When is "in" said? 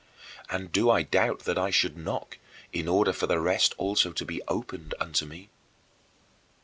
2.73-2.87